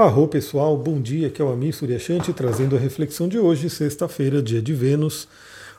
[0.00, 4.40] Arro pessoal, bom dia, aqui é o Amir Suryashanti trazendo a reflexão de hoje, sexta-feira,
[4.40, 5.28] dia de Vênus.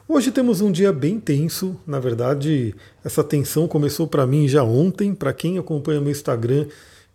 [0.08, 5.16] Hoje temos um dia bem tenso, na verdade essa tensão começou para mim já ontem,
[5.16, 6.68] para quem acompanha meu Instagram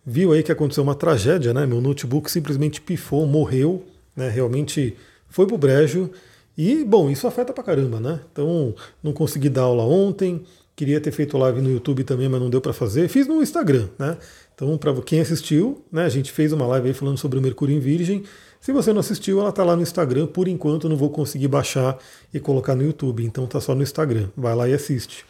[0.05, 1.65] viu aí que aconteceu uma tragédia, né?
[1.65, 3.85] Meu notebook simplesmente pifou, morreu,
[4.17, 4.29] né?
[4.29, 4.97] Realmente
[5.29, 6.11] foi pro brejo
[6.59, 8.19] e, bom, isso afeta pra caramba, né?
[8.33, 10.43] Então, não consegui dar aula ontem,
[10.75, 13.07] queria ter feito live no YouTube também, mas não deu para fazer.
[13.07, 14.17] Fiz no Instagram, né?
[14.57, 17.77] Então, para quem assistiu, né, a gente fez uma live aí falando sobre o Mercúrio
[17.77, 18.25] em Virgem.
[18.59, 20.27] Se você não assistiu, ela está lá no Instagram.
[20.27, 21.99] Por enquanto, não vou conseguir baixar
[22.33, 23.23] e colocar no YouTube.
[23.23, 24.31] Então, tá só no Instagram.
[24.35, 25.27] Vai lá e assiste.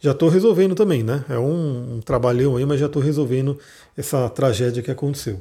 [0.00, 1.24] Já estou resolvendo também, né?
[1.28, 3.56] É um, um trabalhão aí, mas já estou resolvendo
[3.96, 5.40] essa tragédia que aconteceu.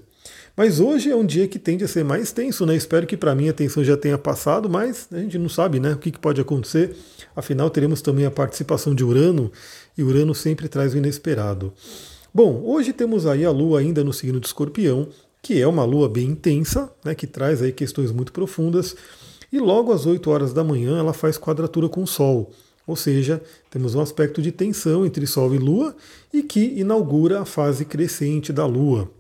[0.56, 2.76] Mas hoje é um dia que tende a ser mais tenso, né?
[2.76, 5.94] Espero que para mim a tensão já tenha passado, mas a gente não sabe, né?
[5.94, 6.96] O que, que pode acontecer.
[7.36, 9.52] Afinal, teremos também a participação de Urano,
[9.98, 11.74] e Urano sempre traz o inesperado.
[12.36, 15.08] Bom, hoje temos aí a Lua ainda no signo de Escorpião,
[15.40, 18.96] que é uma Lua bem intensa, né, que traz aí questões muito profundas,
[19.52, 22.50] e logo às 8 horas da manhã ela faz quadratura com o Sol,
[22.88, 25.96] ou seja, temos um aspecto de tensão entre Sol e Lua
[26.34, 29.12] e que inaugura a fase crescente da Lua.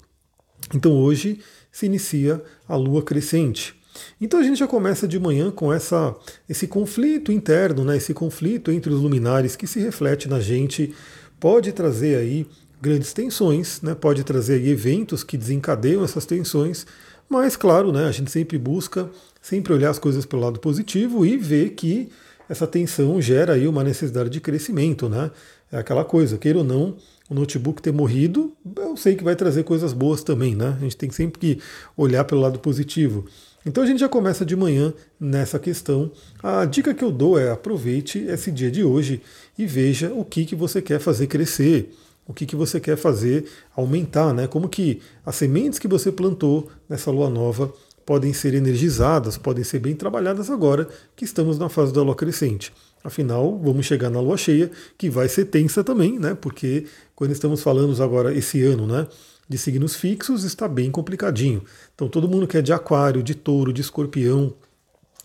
[0.74, 1.40] Então hoje
[1.72, 3.76] se inicia a Lua crescente.
[4.20, 6.16] Então a gente já começa de manhã com essa,
[6.50, 10.96] esse conflito interno, né, esse conflito entre os luminares que se reflete na gente,
[11.40, 12.48] pode trazer aí
[12.84, 13.95] grandes tensões, né?
[13.95, 16.86] pode trazer eventos que desencadeiam essas tensões,
[17.30, 19.09] mas claro, né, a gente sempre busca
[19.42, 22.09] sempre olhar as coisas pelo lado positivo e ver que
[22.50, 25.31] essa tensão gera aí uma necessidade de crescimento, né?
[25.72, 26.98] É aquela coisa, queira ou não,
[27.30, 30.75] o notebook ter morrido, eu sei que vai trazer coisas boas também, né?
[30.78, 31.59] A gente tem sempre que
[31.95, 33.25] olhar pelo lado positivo.
[33.66, 36.12] Então a gente já começa de manhã nessa questão.
[36.44, 39.22] A dica que eu dou é aproveite esse dia de hoje
[39.58, 41.90] e veja o que, que você quer fazer crescer
[42.28, 44.48] o que, que você quer fazer aumentar, né?
[44.48, 47.74] Como que as sementes que você plantou nessa lua nova
[48.06, 52.74] podem ser energizadas, podem ser bem trabalhadas agora que estamos na fase da lua crescente.
[53.04, 56.34] Afinal, vamos chegar na lua cheia, que vai ser tensa também, né?
[56.40, 59.08] Porque quando estamos falando agora esse ano, né?
[59.47, 61.64] De signos fixos, está bem complicadinho.
[61.94, 64.53] Então, todo mundo que é de aquário, de touro, de escorpião,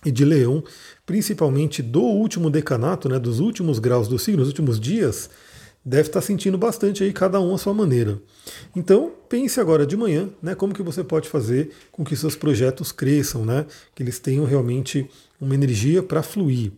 [0.04, 0.62] e de leão,
[1.04, 5.28] principalmente do último decanato, né, dos últimos graus do signo, dos últimos dias,
[5.88, 8.20] deve estar sentindo bastante aí, cada um à sua maneira.
[8.76, 12.92] Então, pense agora de manhã, né, como que você pode fazer com que seus projetos
[12.92, 15.08] cresçam, né, que eles tenham realmente
[15.40, 16.72] uma energia para fluir.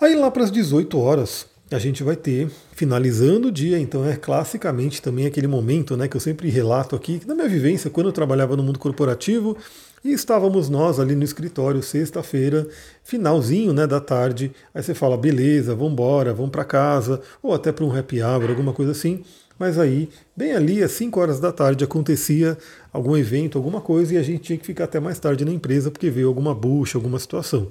[0.00, 4.16] Aí lá para as 18 horas, a gente vai ter, finalizando o dia, então é
[4.16, 8.12] classicamente também aquele momento né, que eu sempre relato aqui, na minha vivência, quando eu
[8.12, 9.56] trabalhava no mundo corporativo,
[10.04, 12.66] e estávamos nós ali no escritório, sexta-feira,
[13.04, 14.50] finalzinho né, da tarde.
[14.74, 18.48] Aí você fala, beleza, vamos embora, vamos para casa, ou até para um happy hour,
[18.48, 19.22] alguma coisa assim.
[19.58, 22.56] Mas aí, bem ali, às 5 horas da tarde, acontecia
[22.90, 25.90] algum evento, alguma coisa, e a gente tinha que ficar até mais tarde na empresa
[25.90, 27.70] porque veio alguma bucha, alguma situação.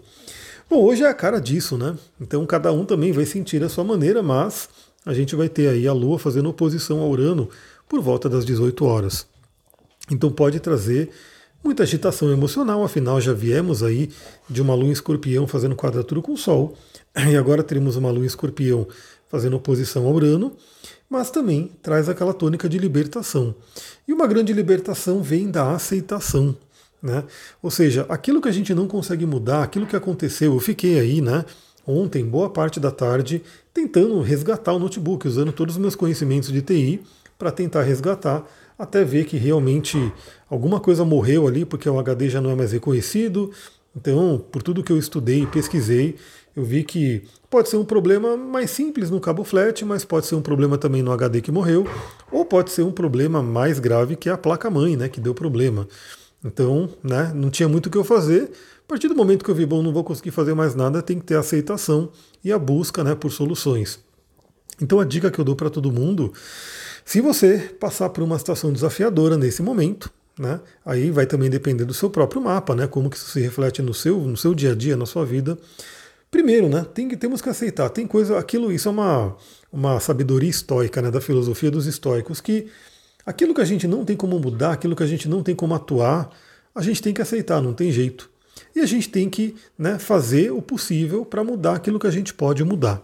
[0.70, 1.98] Bom, hoje é a cara disso, né?
[2.22, 4.70] Então cada um também vai sentir a sua maneira, mas
[5.04, 7.50] a gente vai ter aí a Lua fazendo oposição ao Urano
[7.88, 9.26] por volta das 18 horas.
[10.12, 11.10] Então pode trazer
[11.64, 14.10] Muita agitação emocional, afinal já viemos aí
[14.50, 16.74] de uma lua em escorpião fazendo quadratura com o Sol,
[17.30, 18.88] e agora teremos uma lua em escorpião
[19.28, 20.54] fazendo oposição ao Urano,
[21.10, 23.54] mas também traz aquela tônica de libertação.
[24.08, 26.56] E uma grande libertação vem da aceitação.
[27.02, 27.24] Né?
[27.62, 31.22] Ou seja, aquilo que a gente não consegue mudar, aquilo que aconteceu, eu fiquei aí,
[31.22, 31.46] né?
[31.88, 33.42] Ontem, boa parte da tarde,
[33.74, 37.02] tentando resgatar o notebook, usando todos os meus conhecimentos de TI
[37.38, 38.46] para tentar resgatar
[38.80, 39.98] até ver que realmente
[40.50, 43.52] alguma coisa morreu ali, porque o HD já não é mais reconhecido.
[43.94, 46.16] Então, por tudo que eu estudei e pesquisei,
[46.56, 50.36] eu vi que pode ser um problema mais simples no cabo flat, mas pode ser
[50.36, 51.86] um problema também no HD que morreu,
[52.32, 55.86] ou pode ser um problema mais grave que é a placa-mãe, né, que deu problema.
[56.44, 58.50] Então, né, não tinha muito o que eu fazer.
[58.86, 61.20] A partir do momento que eu vi, bom, não vou conseguir fazer mais nada, tem
[61.20, 62.10] que ter aceitação
[62.44, 64.00] e a busca né, por soluções.
[64.82, 66.34] Então, a dica que eu dou para todo mundo
[67.10, 71.92] se você passar por uma situação desafiadora nesse momento, né, aí vai também depender do
[71.92, 74.76] seu próprio mapa, né, como que isso se reflete no seu, no seu dia a
[74.76, 75.58] dia, na sua vida.
[76.30, 79.36] Primeiro, né, tem, temos que aceitar, tem coisa, aquilo, isso é uma,
[79.74, 82.68] uma sabedoria estoica, né, da filosofia dos estoicos, que
[83.26, 85.74] aquilo que a gente não tem como mudar, aquilo que a gente não tem como
[85.74, 86.30] atuar,
[86.76, 88.30] a gente tem que aceitar, não tem jeito.
[88.76, 92.36] E a gente tem que né, fazer o possível para mudar aquilo que a gente
[92.36, 93.02] pode mudar.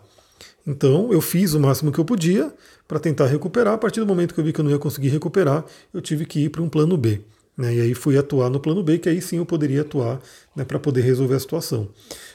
[0.65, 2.51] Então eu fiz o máximo que eu podia
[2.88, 3.73] para tentar recuperar.
[3.73, 5.63] A partir do momento que eu vi que eu não ia conseguir recuperar,
[5.94, 7.21] eu tive que ir para um plano B.
[7.57, 7.75] Né?
[7.75, 10.19] E aí fui atuar no plano B, que aí sim eu poderia atuar
[10.56, 11.88] né, para poder resolver a situação.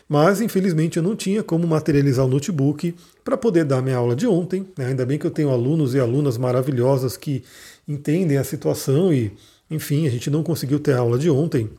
[0.08, 4.26] Mas infelizmente eu não tinha como materializar o notebook para poder dar minha aula de
[4.26, 4.66] ontem.
[4.78, 4.86] Né?
[4.86, 7.42] Ainda bem que eu tenho alunos e alunas maravilhosas que
[7.86, 9.32] entendem a situação e
[9.70, 11.70] Enfim, a gente não conseguiu ter a aula de ontem,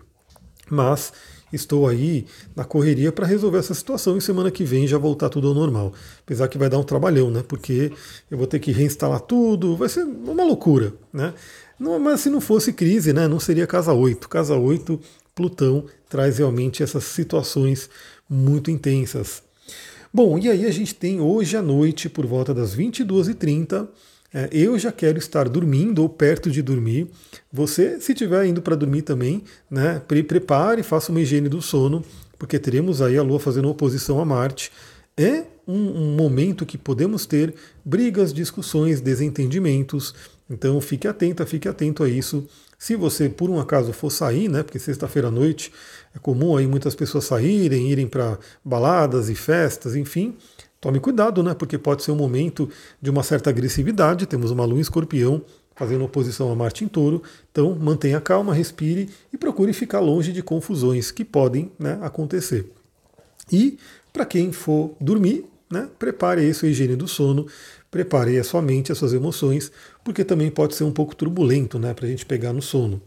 [0.69, 1.11] mas
[1.51, 2.25] estou aí
[2.55, 5.93] na correria para resolver essa situação e semana que vem já voltar tudo ao normal.
[6.23, 7.43] Apesar que vai dar um trabalhão, né?
[7.47, 7.91] Porque
[8.29, 11.33] eu vou ter que reinstalar tudo, vai ser uma loucura, né?
[11.79, 13.27] Não, mas se não fosse crise, né?
[13.27, 14.29] Não seria casa 8.
[14.29, 14.99] Casa 8,
[15.33, 17.89] Plutão traz realmente essas situações
[18.29, 19.41] muito intensas.
[20.13, 23.87] Bom, e aí a gente tem hoje à noite, por volta das 22h30, é,
[24.51, 27.07] eu já quero estar dormindo ou perto de dormir.
[27.51, 32.03] Você, se estiver indo para dormir também, né, pre prepare, faça uma higiene do sono,
[32.39, 34.71] porque teremos aí a Lua fazendo oposição a Marte.
[35.17, 40.15] É um, um momento que podemos ter brigas, discussões, desentendimentos.
[40.49, 42.47] Então fique atenta, fique atento a isso.
[42.79, 45.71] Se você por um acaso for sair, né, porque sexta-feira à noite
[46.15, 50.35] é comum aí muitas pessoas saírem, irem para baladas e festas, enfim,
[50.81, 51.53] Tome cuidado, né?
[51.53, 52.67] Porque pode ser um momento
[52.99, 54.25] de uma certa agressividade.
[54.25, 55.43] Temos uma lua em escorpião
[55.75, 57.21] fazendo oposição a Marte em touro.
[57.51, 62.71] Então mantenha calma, respire e procure ficar longe de confusões que podem né, acontecer.
[63.51, 63.77] E
[64.11, 67.47] para quem for dormir, né, prepare aí sua higiene do sono,
[67.89, 69.71] prepare a sua mente, as suas emoções,
[70.03, 73.01] porque também pode ser um pouco turbulento né, para a gente pegar no sono.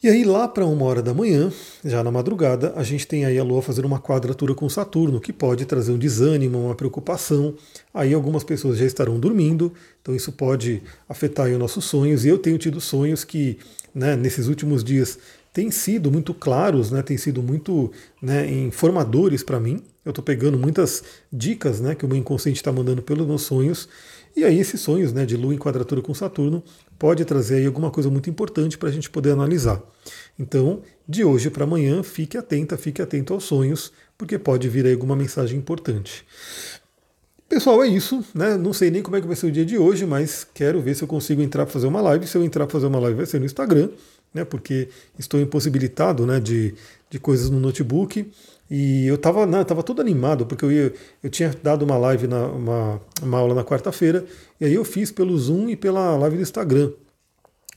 [0.00, 1.52] E aí, lá para uma hora da manhã,
[1.84, 5.32] já na madrugada, a gente tem aí a Lua fazendo uma quadratura com Saturno, que
[5.32, 7.54] pode trazer um desânimo, uma preocupação.
[7.92, 12.24] Aí algumas pessoas já estarão dormindo, então isso pode afetar os nossos sonhos.
[12.24, 13.58] E eu tenho tido sonhos que,
[13.92, 15.18] né, nesses últimos dias,
[15.52, 17.90] têm sido muito claros, né, têm sido muito
[18.22, 19.82] né, informadores para mim.
[20.04, 21.02] Eu estou pegando muitas
[21.32, 23.88] dicas né, que o meu inconsciente está mandando pelos meus sonhos.
[24.36, 26.62] E aí esses sonhos né, de Lua em quadratura com Saturno
[26.98, 29.82] pode trazer aí alguma coisa muito importante para a gente poder analisar.
[30.38, 34.92] Então, de hoje para amanhã, fique atenta, fique atento aos sonhos, porque pode vir aí
[34.92, 36.24] alguma mensagem importante.
[37.48, 38.58] Pessoal, é isso, né?
[38.58, 40.94] Não sei nem como é que vai ser o dia de hoje, mas quero ver
[40.94, 42.26] se eu consigo entrar para fazer uma live.
[42.26, 43.88] Se eu entrar para fazer uma live, vai ser no Instagram,
[44.32, 44.44] né?
[44.44, 44.88] Porque
[45.18, 46.40] estou impossibilitado, né?
[46.40, 46.74] De,
[47.10, 48.30] de coisas no notebook.
[48.70, 50.92] E eu estava né, tava todo animado, porque eu, ia,
[51.22, 54.26] eu tinha dado uma live, na, uma, uma aula na quarta-feira,
[54.60, 56.92] e aí eu fiz pelo Zoom e pela live do Instagram.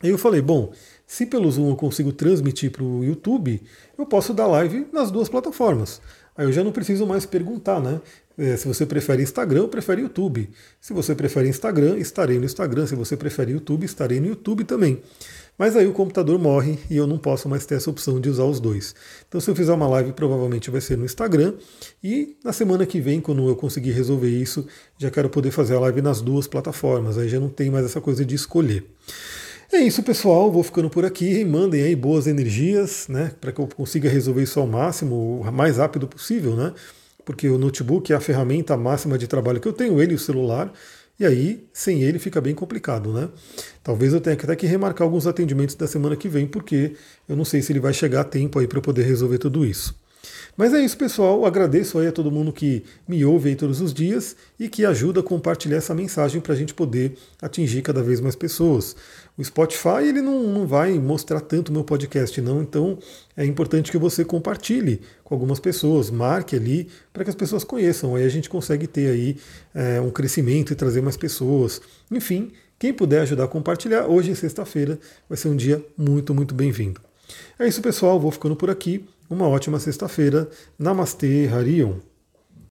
[0.04, 0.74] Aí eu falei, bom,
[1.08, 3.62] se pelo Zoom eu consigo transmitir para o YouTube,
[3.98, 6.02] eu posso dar live nas duas plataformas.
[6.36, 8.02] Aí eu já não preciso mais perguntar, né?
[8.38, 10.50] É, se você prefere Instagram ou prefere YouTube.
[10.80, 12.88] Se você prefere Instagram, estarei no Instagram.
[12.88, 15.02] Se você prefere YouTube, estarei no YouTube também.
[15.62, 18.46] Mas aí o computador morre e eu não posso mais ter essa opção de usar
[18.46, 18.96] os dois.
[19.28, 21.54] Então, se eu fizer uma live, provavelmente vai ser no Instagram.
[22.04, 24.66] E na semana que vem, quando eu conseguir resolver isso,
[24.98, 27.16] já quero poder fazer a live nas duas plataformas.
[27.16, 28.84] Aí já não tem mais essa coisa de escolher.
[29.72, 30.52] É isso, pessoal.
[30.52, 31.46] Vou ficando por aqui.
[31.46, 33.32] Mandem aí boas energias, né?
[33.40, 36.74] Para que eu consiga resolver isso ao máximo, o mais rápido possível, né?
[37.24, 40.20] Porque o notebook é a ferramenta máxima de trabalho que eu tenho, ele e o
[40.20, 40.74] celular.
[41.22, 43.30] E aí, sem ele, fica bem complicado, né?
[43.84, 46.96] Talvez eu tenha até que remarcar alguns atendimentos da semana que vem, porque
[47.30, 49.64] eu não sei se ele vai chegar a tempo aí para eu poder resolver tudo
[49.64, 50.01] isso.
[50.56, 51.46] Mas é isso, pessoal.
[51.46, 55.22] Agradeço aí a todo mundo que me ouve aí todos os dias e que ajuda
[55.22, 58.96] a compartilhar essa mensagem para a gente poder atingir cada vez mais pessoas.
[59.38, 63.00] O Spotify ele não, não vai mostrar tanto meu podcast, não, então
[63.36, 68.16] é importante que você compartilhe com algumas pessoas, marque ali para que as pessoas conheçam.
[68.16, 69.38] Aí a gente consegue ter aí
[69.74, 71.82] é, um crescimento e trazer mais pessoas.
[72.12, 77.00] Enfim, quem puder ajudar a compartilhar, hoje, sexta-feira, vai ser um dia muito, muito bem-vindo.
[77.58, 78.20] É isso, pessoal.
[78.20, 79.06] Vou ficando por aqui.
[79.32, 80.50] Uma ótima sexta-feira.
[80.78, 82.00] Namastê, Harion.